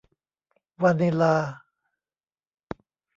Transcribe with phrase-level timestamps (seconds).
[0.81, 1.35] วานิลลา